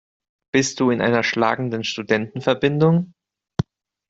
Bist 0.51 0.79
du 0.79 0.89
in 0.89 0.99
einer 0.99 1.21
schlagenden 1.21 1.83
Studentenverbindung? 1.83 3.13